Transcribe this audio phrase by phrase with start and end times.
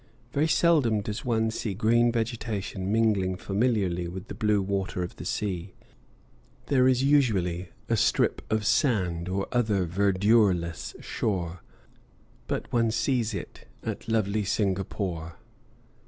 [0.33, 5.25] Very seldom does one see green vegetation mingling familiarly with the blue water of the
[5.25, 5.75] sea
[6.65, 11.61] there is usually a strip of sand or other verdureless shore
[12.47, 15.35] but one sees it at lovely Singapore.